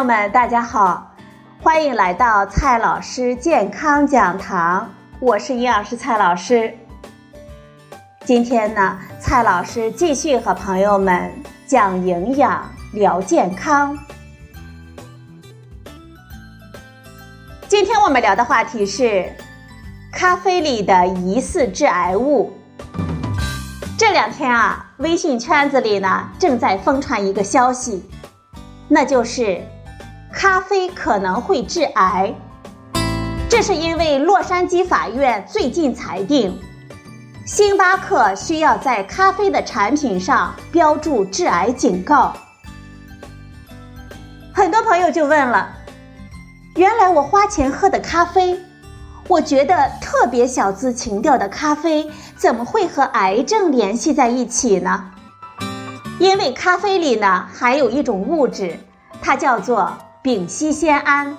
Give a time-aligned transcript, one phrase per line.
[0.00, 1.14] 朋友们，大家好，
[1.62, 4.88] 欢迎来到蔡老师健康讲堂，
[5.18, 6.74] 我是营养师蔡老师。
[8.24, 11.30] 今天呢，蔡老师继续和朋友们
[11.66, 13.94] 讲营养、聊健康。
[17.68, 19.30] 今天我们聊的话题是
[20.10, 22.50] 咖啡里的疑似致癌物。
[23.98, 28.08] 这两天啊，微信圈子里呢正在疯传一个消息，
[28.88, 29.62] 那就是
[30.32, 32.34] 咖啡可能会致癌。
[33.48, 36.56] 这是因为洛杉矶法院最近裁定。
[37.44, 42.32] 星巴克需要在咖啡的产品上标注致癌警告。
[44.54, 45.68] 很多朋友就问了：
[46.76, 48.56] 原来我花钱喝的咖啡，
[49.26, 55.10] 我觉得特别小资情调的咖啡，怎么会和癌症联系在一起呢？
[56.20, 58.78] 因为咖啡里呢含有一种物质，
[59.20, 61.34] 它叫做丙烯酰胺。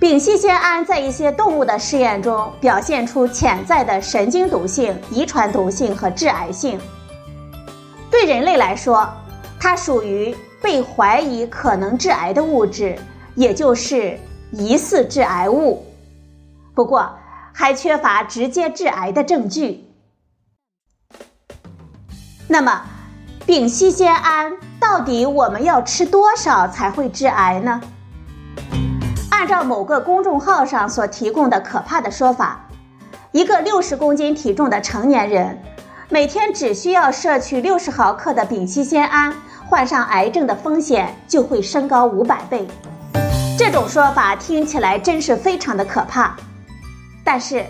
[0.00, 6.80] 丙烯酰胺在一些动物的试验中表现出潜在的神经毒性、遗传毒性和致癌性。
[8.10, 9.08] 对人类来说，
[9.60, 12.98] 它属于被怀疑可能致癌的物质，
[13.36, 14.18] 也就是
[14.50, 15.86] 疑似致癌物。
[16.74, 17.08] 不过，
[17.54, 19.84] 还缺乏直接致癌的证据。
[22.48, 22.82] 那么，
[23.46, 27.80] 丙烯酰胺到底我们要吃多少才会致癌呢？
[29.30, 32.66] 按照某个公众号上所提供的可怕的说法，
[33.30, 35.62] 一个六十公斤体重的成年人，
[36.08, 39.32] 每天只需要摄取六十毫克的丙烯酰胺，
[39.68, 42.66] 患上癌症的风险就会升高五百倍。
[43.58, 46.34] 这种说法听起来真是非常的可怕。
[47.22, 47.64] 但是，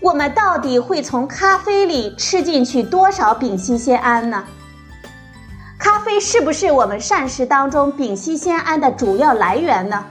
[0.00, 4.44] 我们到底会从咖啡里吃进去多少丙烯酰胺呢？
[6.00, 10.02] 咖啡是不是我们膳食当中丙烯酰胺的主要来源呢？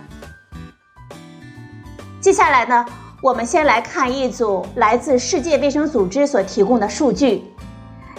[2.21, 2.85] 接下来呢，
[3.23, 7.43] 我们先来看一组来自世界卫生组织所提供的数据。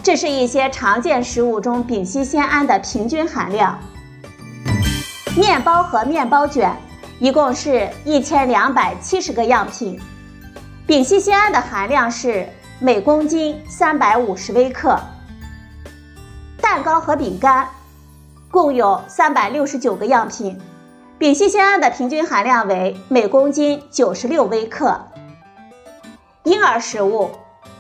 [0.03, 3.78] 这是一些常见食物中丙烯酰胺的平均含量。
[5.36, 6.76] 面包和面包卷
[7.20, 9.97] 一共是一千两百七十个样品，
[10.88, 12.48] 丙烯酰胺的含量是
[12.80, 14.98] 每公斤三百五十微克。
[16.60, 17.69] 蛋糕和饼干
[18.50, 20.59] 共有三百六十九个样品。
[21.19, 24.98] 丙烯酰胺的平均含量为每公斤九十六微克。
[26.44, 27.31] 婴儿食物、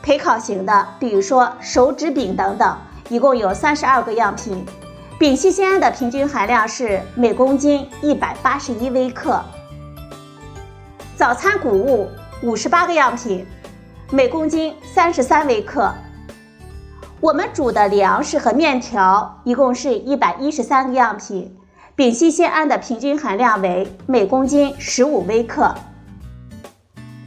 [0.04, 2.76] 焙烤型的，比如说手指饼等等，
[3.08, 4.66] 一共有三十二个样品，
[5.18, 9.42] 丙烯酰胺的平均含量是每公斤一百八十一微克。
[11.16, 12.10] 早餐谷物
[12.42, 13.46] 五十八个样品，
[14.10, 15.90] 每公斤三十三微克。
[17.20, 21.54] 我们煮的粮食和面条一共是一百一十三个样品。
[21.94, 25.74] 丙烯酰胺的平均含量为每公斤十五微克。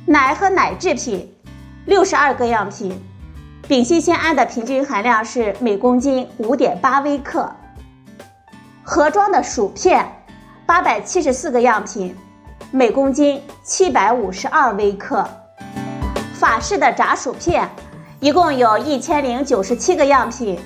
[0.07, 1.31] 奶和奶制品
[1.85, 2.99] 六十二个样品，
[3.67, 7.47] 丙烯酰胺的平均含量是每公斤五点八微克。
[8.81, 10.03] 盒装的薯片
[10.65, 12.17] 八百七十四个样品，
[12.71, 15.23] 每公斤七百五十二微克。
[16.33, 17.69] 法式的炸薯片
[18.23, 20.57] 一共有一千零九十七个样品，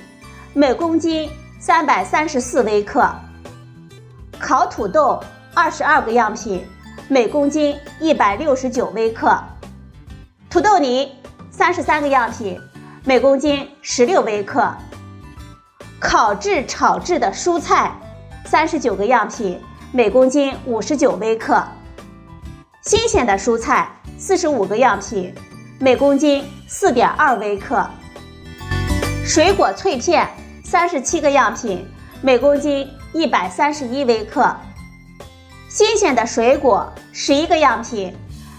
[0.54, 3.04] 每公斤三百三十四微克。
[4.38, 5.20] 烤土豆
[5.54, 6.64] 二十二个样品，
[7.08, 9.42] 每公斤一百六十九微克；
[10.48, 11.10] 土豆泥
[11.50, 12.56] 三十三个样品，
[13.04, 14.72] 每公斤十六微克；
[15.98, 17.90] 烤制、炒制的蔬菜
[18.46, 21.60] 三十九个样品，每公斤五十九微克；
[22.82, 25.34] 新鲜的蔬菜四十五个样品，
[25.80, 27.88] 每公斤四点二微克；
[29.24, 30.28] 水果脆片
[30.62, 31.84] 三十七个样品，
[32.20, 32.88] 每公斤。
[33.14, 34.54] 一百三十一微克，
[35.70, 38.14] 新鲜的水果十一个样品，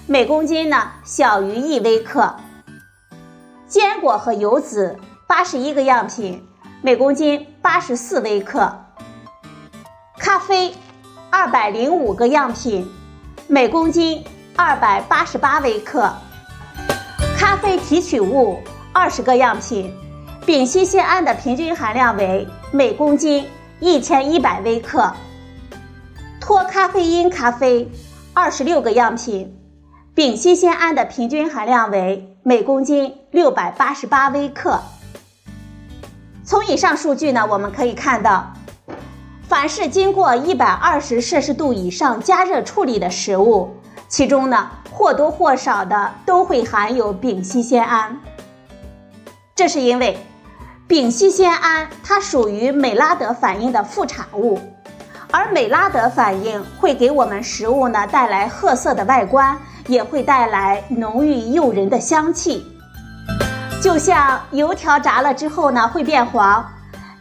[0.07, 2.35] 每公斤呢小于一微克。
[3.67, 4.97] 坚果和油脂
[5.27, 6.43] 八十一个样品，
[6.81, 8.85] 每公斤八十四微克。
[10.17, 10.73] 咖啡
[11.29, 12.89] 二百零五个样品，
[13.47, 14.25] 每公斤
[14.55, 16.11] 二百八十八微克。
[17.49, 18.59] 咖啡提取物
[18.93, 19.91] 二十个样品，
[20.45, 23.43] 丙烯酰胺的平均含量为每公斤。
[23.79, 25.11] 一千一百微克，
[26.39, 27.89] 脱咖啡因咖啡
[28.35, 29.51] 二十六个样品，
[30.13, 34.79] 丙烯酰胺的平均含量为每公斤六百八十八微克。
[36.45, 38.53] 从以上数据呢，我们可以看到，
[39.47, 43.75] 凡是经过一百二十摄氏度以上加热处理的食物，
[44.07, 44.69] 其中呢
[44.99, 48.19] 或多或少的都会含有丙烯酰胺。
[49.55, 50.19] 这是因为。
[50.89, 54.59] 丙烯酰胺它属于美拉德反应的副产物，
[55.29, 59.55] 而美拉德反应会给我们食物呢带来褐色的外观，
[59.87, 62.65] 也会带来浓郁诱人的香气。
[63.81, 66.67] 就像油条炸了之后呢会变黄，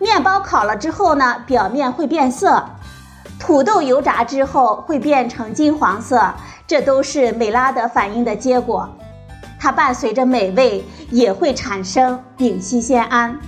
[0.01, 2.65] 面包烤了之后呢表面会变色，
[3.39, 6.35] 土豆油炸之后会变成金黄色，
[6.67, 8.89] 这都是美拉德反应的结果。
[9.59, 13.39] 它伴随着美味，也会产生丙烯酰胺。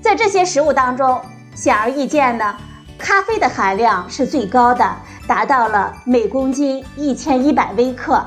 [0.00, 1.20] 在这些食物当中，
[1.54, 2.56] 显而易见呢。
[2.98, 8.24] 咖啡的含量是最高的，达到了每公斤一千一百微克。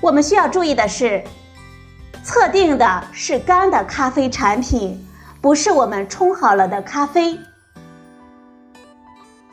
[0.00, 1.24] 我们需要注意的是，
[2.22, 5.04] 测定的是干的咖啡产品，
[5.40, 7.36] 不是我们冲好了的咖啡。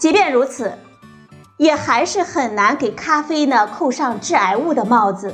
[0.02, 0.74] 即便如此，
[1.58, 5.32] 也还是很难给咖啡呢扣上致癌物的帽子，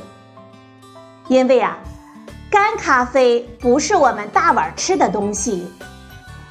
[1.28, 1.78] 因为啊，
[2.50, 5.72] 干咖啡不是我们大碗吃的东西。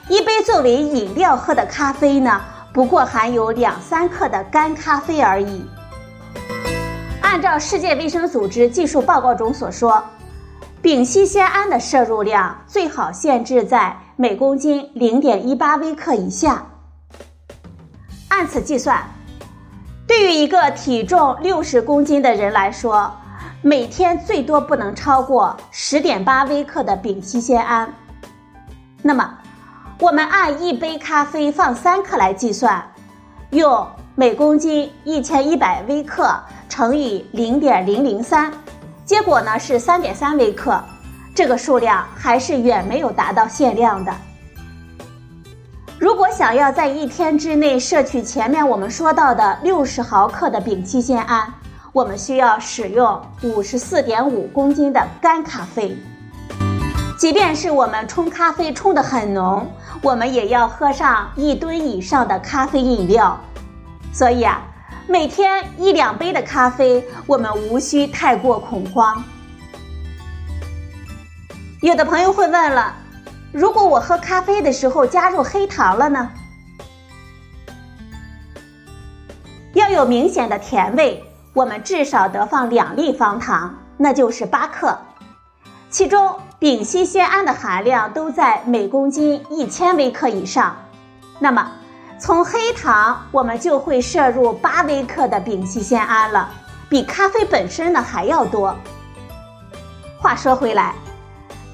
[0.10, 2.42] 一杯作为饮料喝的咖啡呢，
[2.74, 5.64] 不过含有两三克的干咖啡而已。
[7.22, 10.04] 按照世界卫生组织技术报告中所说，
[10.82, 16.66] 丙烯酰胺的摄入量最好限制在每公斤零点一八微克以下。
[18.38, 19.04] 按此计算，
[20.06, 23.12] 对于一个体重六十公斤的人来说，
[23.64, 27.92] 每天最多不能超过十点八微克的丙烯酰胺。
[29.02, 29.28] 那么，
[30.00, 32.80] 我们按一杯咖啡放三克来计算，
[33.50, 36.32] 用每公斤一千一百微克
[36.70, 38.54] 乘以零点零零三，
[39.04, 40.80] 结果呢是三点三微克。
[41.34, 44.14] 这个数量还是远没有达到限量的。
[46.08, 51.54] 如果想要在一天之内摄取前面我们说到的六十毫克的丙烯酰胺，
[51.92, 55.98] 我们需要使用五十四点五公斤的干咖啡。
[57.20, 59.70] 即便是我们冲咖啡冲得很浓，
[60.02, 63.38] 我们也要喝上一吨以上的咖啡饮料。
[64.14, 64.62] 所以啊，
[65.08, 69.22] 每天一两杯的咖啡，我们无需太过恐慌。
[71.82, 72.96] 有的朋友会问了，
[73.52, 76.30] 如果我喝咖啡的时候加入黑糖了呢？
[79.74, 81.24] 要有明显的甜味，
[81.54, 84.98] 我们至少得放两粒方糖，那就是八克，
[85.90, 86.38] 其中。
[86.60, 90.76] 丙烯酰胺的含量都在每公斤一千微克以上，
[91.38, 91.72] 那么
[92.18, 96.50] 从黑糖我们就会摄入八微克的丙烯酰胺了，
[96.90, 98.76] 比咖啡本身呢还要多。
[100.18, 100.96] 话说回来，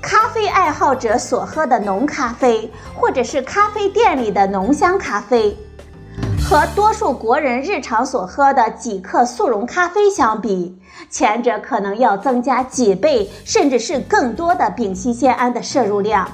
[0.04, 5.58] 咖啡爱好者所喝的浓咖啡，或者是咖啡店里的浓香咖啡。
[6.44, 10.78] 和多数国人日常所喝的几克速溶咖啡相比，
[11.10, 16.30] 前者可能要增加几倍，甚至是更多的丙烯酰胺的摄入量。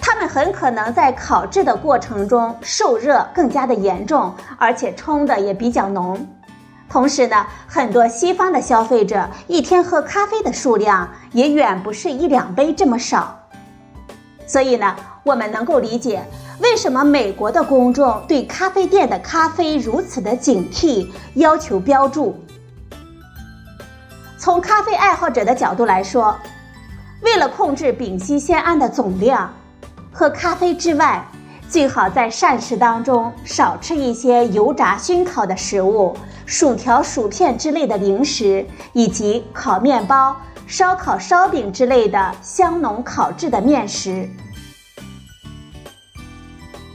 [0.00, 6.24] 它们很可能在烤制的过程中受热更加的严重，而且冲的也比较浓。
[6.88, 13.38] 同时呢，很多西方的消费者一天喝咖啡的数量也远不是一两杯这么少。
[14.46, 16.24] 所以呢，我们能够理解。
[16.60, 22.34] 为什么美国的公众对咖啡店的咖啡如此的警惕，要求标注？
[24.38, 26.36] 从咖啡爱好者的角度来说，
[27.22, 29.52] 为了控制丙烯酰胺的总量，
[30.10, 31.24] 喝咖啡之外，
[31.68, 40.34] 最好在膳食当中少吃一些油炸熏烤的食物，薯条、薯片之类的零食，以及烤面包、
[40.66, 44.26] 烧烤、烧饼之类的香浓烤制的面食。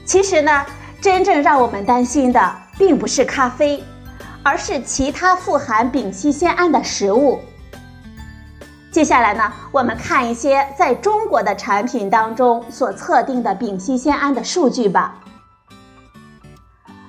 [0.05, 0.65] 其实呢，
[0.99, 3.83] 真正让我们担心的并不是咖啡，
[4.41, 7.39] 而是其他富含丙烯酰胺的食物。
[8.93, 15.15] 接下来呢，我们看一些在中国的产品当中所测定的丙烯酰胺的数据吧。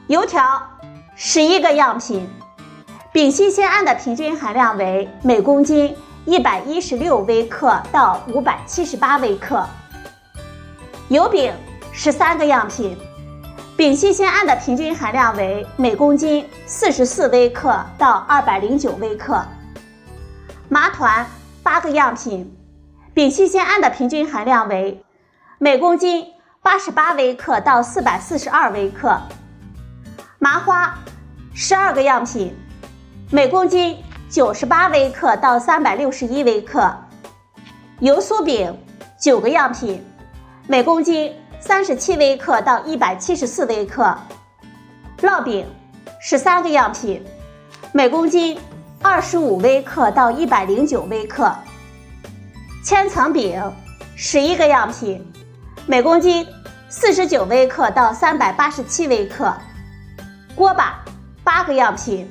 [0.06, 0.62] 油条
[1.14, 2.26] 十一个样品，
[3.12, 9.62] 丙烯酰胺的平均含量为每公斤一百一十六微克到五百七十八微克。
[11.08, 11.52] 油饼。
[11.96, 12.98] 十三个样品，
[13.76, 19.40] 丙烯酰胺的平均含量为每公斤四十四微克到二百零九微克。
[20.68, 21.24] 麻团
[21.64, 22.56] 八个样品，
[23.14, 25.02] 丙烯酰胺的平均含量为
[25.58, 26.26] 每公斤
[26.62, 29.18] 八十八微克到四百四十二微克。
[30.38, 30.94] 麻花
[31.54, 32.54] 十二个样品，
[33.32, 33.96] 每公斤
[34.28, 36.94] 九十八微克到三百六十一微克。
[38.00, 38.78] 油酥饼
[39.18, 40.04] 九个样品，
[40.68, 41.34] 每公斤。
[41.60, 44.14] 三十七微克到一百七十四微克，
[45.22, 45.66] 烙饼
[46.20, 47.24] 十三个样品，
[47.90, 48.58] 每公斤
[49.06, 51.54] 二十五微克到一百零九微克。
[52.82, 53.62] 千层饼
[54.16, 55.22] 十一个样品，
[55.86, 56.46] 每公斤
[56.88, 59.52] 四十九微克到三百八十七微克；
[60.56, 61.04] 锅巴
[61.44, 62.26] 八个样品，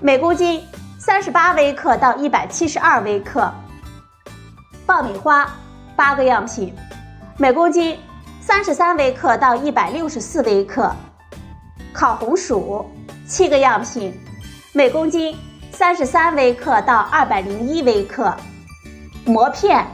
[0.00, 0.62] 每公斤
[0.96, 3.52] 三十八微克到一百七十二微克；
[4.86, 5.52] 爆米花
[5.96, 6.72] 八个样品，
[7.36, 7.98] 每公斤
[8.40, 10.88] 三十三微克到一百六十四微克；
[11.92, 12.88] 烤红薯
[13.26, 14.16] 七个样品，
[14.72, 15.36] 每公斤
[15.78, 18.34] 三十三微克到二百零一微克；
[19.26, 19.86] 馍片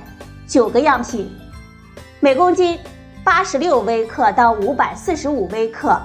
[0.47, 1.29] 九个样品。
[2.21, 2.79] 每公斤
[3.25, 6.01] 八十六微克到五百四十五微克，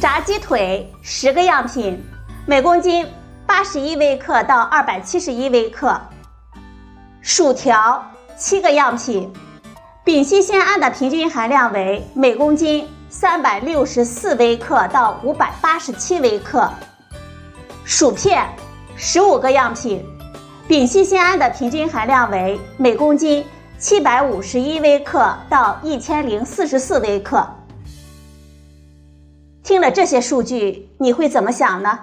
[0.00, 2.04] 炸鸡腿十个样品，
[2.46, 3.06] 每公斤
[3.46, 5.96] 八十一微克到二百七十一微克，
[7.22, 8.04] 薯条
[8.36, 9.32] 七个样品，
[10.02, 16.68] 丙烯酰胺的平均含量为每公斤三百六十四微克到五百八十七微克，
[17.90, 18.46] 薯片
[18.96, 20.04] 十五个样品，
[20.68, 23.42] 丙烯酰胺的平均含量为每公斤。
[23.78, 27.48] 七百五十一微克到一千零四十四微克。
[29.62, 31.98] 听了这些数据，你会怎么想呢？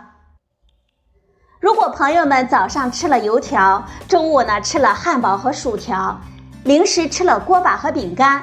[1.60, 6.20] 如果朋友们早上吃了油条，中午呢吃了汉堡和薯条，
[6.64, 8.42] 零食吃了锅巴和饼干，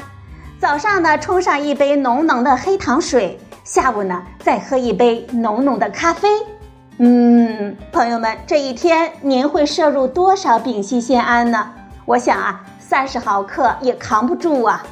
[0.60, 6.28] 早上呢冲上一杯浓浓的黑糖水，下午呢再喝一杯浓浓的咖啡，
[7.04, 11.68] 嗯，朋友们，这一天您会摄入多少丙烯酰胺呢？
[12.04, 12.64] 我想啊。
[12.78, 14.84] 三十毫克也扛不住啊，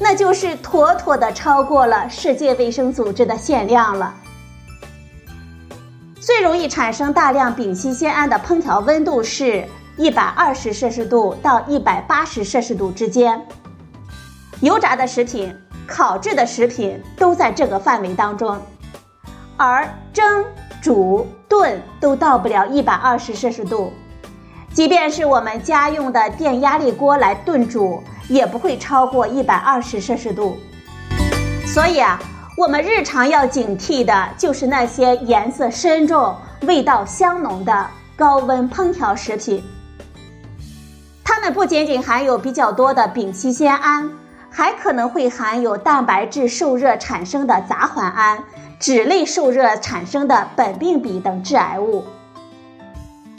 [0.00, 4.12] 那就是妥妥的超过了世界卫生组织的限量了。
[6.20, 9.64] 最容易产生大量丙烯酰胺的烹调温度是
[9.96, 13.40] 一百二十摄氏度到一百八十摄氏度之间，
[14.60, 18.60] 油炸的食品、烤制的食品都在这个范围当中，
[19.56, 20.44] 而蒸、
[20.86, 23.92] 煮、炖都到不了一百二十摄氏度。
[24.72, 30.56] 即便是我们家用的电压力锅来炖煮，也不会超过一百二十摄氏度。
[31.66, 32.20] 所以啊，
[32.56, 39.64] 我们日常要警惕的就是那些颜色深重、味道香浓的高温烹调食品。
[41.24, 44.08] 它们不仅仅含有比较多的丙烯酰胺，
[44.48, 48.38] 还可能会含有蛋白质受热产生的杂环胺、
[48.78, 52.04] 脂类受热产生的苯并芘等致癌物。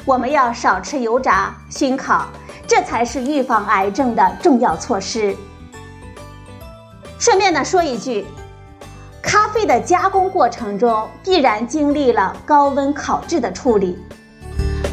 [0.06, 2.28] 我们要少吃油炸、熏烤，
[2.66, 5.36] 这才是预防癌症的重要措施。
[7.20, 8.26] 顺便呢说一句，
[9.22, 13.98] 咖啡的加工过程中必然经历了高温烤制的处理，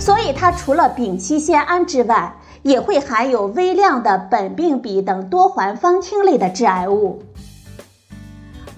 [0.01, 7.23] 所以它除了丙烯酰胺之外，也会含有微量的苯并芘等多环芳烃类的致癌物。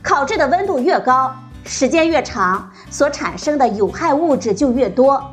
[0.03, 1.35] 烤制的温度越高，
[1.67, 5.33] 时间越长，所产生的有害物质就越多。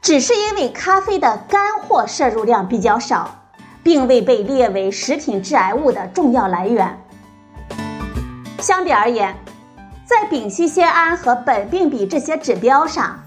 [0.00, 3.34] 只是因为咖啡的干货摄入量比较少，
[3.82, 6.98] 并未被列为食品致癌物的重要来源。
[8.60, 9.34] 相比而言，
[10.04, 13.18] 在丙烯酰胺和苯并芘这些指标上，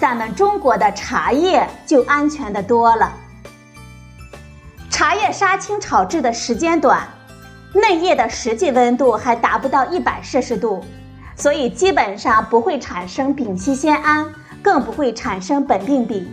[0.00, 3.12] 咱们中国的茶叶就安全的多了。
[4.88, 7.06] 茶叶杀青炒制的时间短，
[7.74, 10.84] 嫩叶的实际温度还达不到一百摄氏度，
[11.36, 14.26] 所以基本上不会产生丙烯酰胺。
[14.62, 16.26] 更不会产生苯并芘。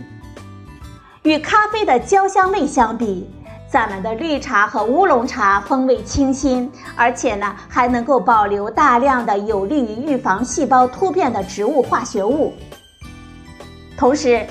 [1.22, 3.30] 与咖啡的焦香味相比，
[3.70, 12.52] 咱们的绿茶和乌龙茶风味清新，而且呢还能够保留大量的有利于预防细胞突变的植物化学物。
[13.96, 14.44] 同时，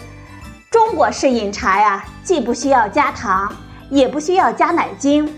[0.71, 3.53] 中国式饮茶呀，既不需要加糖，
[3.89, 5.29] 也不需要加奶精，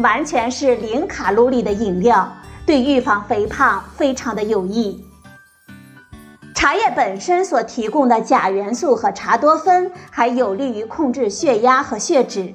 [0.00, 2.30] 完全是零卡路里的饮料，
[2.66, 5.04] 对预防肥胖非常的有益。
[6.54, 12.54] 茶叶本身所提供的钾元素和茶多酚还有利于控制血压和血脂，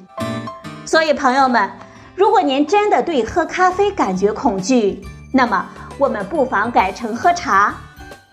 [0.84, 1.70] 所以朋友们，
[2.16, 5.64] 如果您真的对喝咖啡感觉恐惧，那么
[6.00, 7.76] 我们不妨改成喝茶，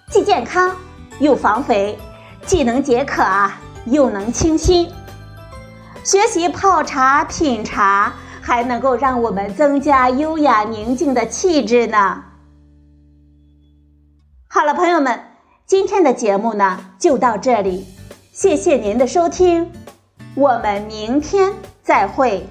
[0.09, 0.75] 既健康
[1.19, 1.99] 又防肥，
[2.47, 4.91] 既能解渴啊，又能清新。
[6.03, 8.15] 学习泡茶品茶，
[8.47, 12.23] 还能够让我们增加优雅宁静的气质呢。
[14.49, 15.21] 好了，朋友们。
[15.67, 17.85] 今天的节目呢，就到这里，
[18.31, 19.73] 谢谢您的收听，
[20.37, 22.47] 我们明天再会。